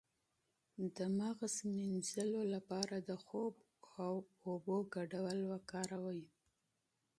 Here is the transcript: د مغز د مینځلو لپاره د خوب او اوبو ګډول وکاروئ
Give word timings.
د 0.95 0.97
مغز 1.19 1.53
د 1.61 1.67
مینځلو 1.75 2.41
لپاره 2.53 2.95
د 3.09 3.11
خوب 3.25 3.53
او 4.05 4.13
اوبو 4.47 4.77
ګډول 4.95 5.39
وکاروئ 5.51 6.23